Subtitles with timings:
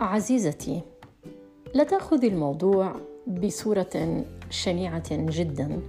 [0.00, 0.80] عزيزتي
[1.74, 2.96] لا تاخذي الموضوع
[3.26, 5.80] بصورة شنيعة جدا.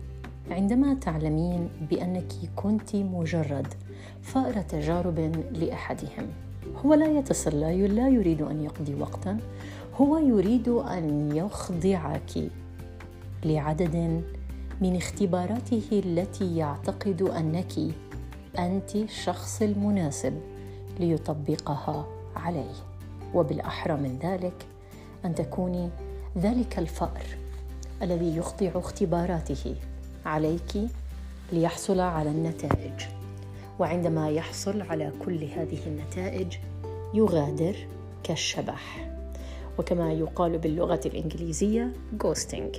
[0.49, 3.67] عندما تعلمين بأنك كنت مجرد
[4.21, 5.19] فأر تجارب
[5.53, 6.27] لأحدهم
[6.85, 9.37] هو لا يتسلى لا يريد أن يقضي وقتا
[9.95, 12.31] هو يريد أن يخضعك
[13.45, 14.23] لعدد
[14.81, 17.73] من اختباراته التي يعتقد أنك
[18.59, 20.33] أنت الشخص المناسب
[20.99, 22.90] ليطبقها عليه.
[23.33, 24.65] وبالأحرى من ذلك
[25.25, 25.89] أن تكوني
[26.37, 27.25] ذلك الفأر
[28.01, 29.75] الذي يخضع اختباراته
[30.25, 30.71] عليك
[31.51, 33.01] ليحصل على النتائج.
[33.79, 36.57] وعندما يحصل على كل هذه النتائج
[37.13, 37.75] يغادر
[38.23, 39.11] كالشبح.
[39.79, 42.77] وكما يقال باللغة الإنجليزية ghosting.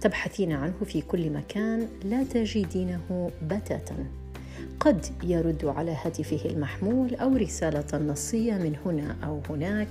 [0.00, 4.25] تبحثين عنه في كل مكان لا تجدينه بتاتا.
[4.80, 9.88] قد يرد على هاتفه المحمول أو رسالة نصية من هنا أو هناك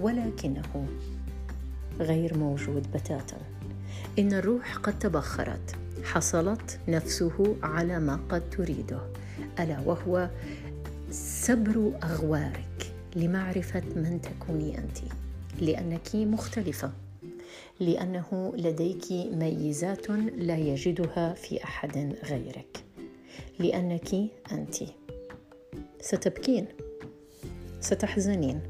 [0.00, 0.86] ولكنه
[2.00, 3.36] غير موجود بتاتا.
[4.18, 9.00] إن الروح قد تبخرت حصلت نفسه على ما قد تريده.
[9.60, 10.30] ألا وهو
[11.10, 14.98] سبر أغوارك لمعرفة من تكوني أنت.
[15.60, 16.92] لأنك مختلفة.
[17.80, 22.84] لأنه لديك ميزات لا يجدها في أحد غيرك.
[23.58, 24.14] لأنك
[24.52, 24.74] أنت.
[26.00, 26.66] ستبكين.
[27.80, 28.60] ستحزنين.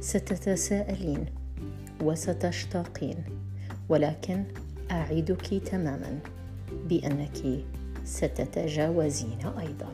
[0.00, 1.24] ستتساءلين.
[2.02, 3.24] وستشتاقين.
[3.88, 4.44] ولكن
[4.90, 6.18] أعدك تماما
[6.72, 7.64] بأنك
[8.04, 9.92] ستتجاوزين أيضا.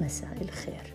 [0.00, 0.94] مساء الخير.